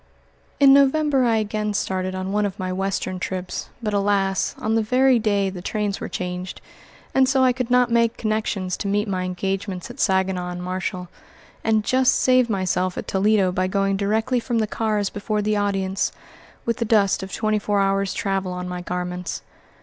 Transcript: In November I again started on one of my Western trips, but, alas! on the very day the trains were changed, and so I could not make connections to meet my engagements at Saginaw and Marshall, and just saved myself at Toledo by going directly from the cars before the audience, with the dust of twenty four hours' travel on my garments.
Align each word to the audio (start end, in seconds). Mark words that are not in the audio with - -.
In 0.59 0.73
November 0.73 1.25
I 1.25 1.35
again 1.35 1.75
started 1.75 2.15
on 2.15 2.31
one 2.31 2.43
of 2.43 2.57
my 2.57 2.73
Western 2.73 3.19
trips, 3.19 3.69
but, 3.83 3.93
alas! 3.93 4.55
on 4.57 4.73
the 4.73 4.81
very 4.81 5.19
day 5.19 5.51
the 5.51 5.61
trains 5.61 5.99
were 6.01 6.09
changed, 6.09 6.59
and 7.13 7.29
so 7.29 7.43
I 7.43 7.53
could 7.53 7.69
not 7.69 7.91
make 7.91 8.17
connections 8.17 8.75
to 8.77 8.87
meet 8.87 9.07
my 9.07 9.25
engagements 9.25 9.91
at 9.91 9.99
Saginaw 9.99 10.49
and 10.49 10.63
Marshall, 10.63 11.07
and 11.63 11.83
just 11.83 12.15
saved 12.15 12.49
myself 12.49 12.97
at 12.97 13.07
Toledo 13.07 13.51
by 13.51 13.67
going 13.67 13.95
directly 13.95 14.39
from 14.39 14.57
the 14.57 14.65
cars 14.65 15.11
before 15.11 15.43
the 15.43 15.55
audience, 15.55 16.11
with 16.65 16.77
the 16.77 16.83
dust 16.85 17.21
of 17.21 17.31
twenty 17.31 17.59
four 17.59 17.79
hours' 17.79 18.15
travel 18.15 18.53
on 18.53 18.67
my 18.67 18.81
garments. 18.81 19.43